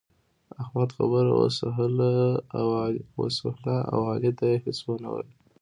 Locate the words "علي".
4.11-4.31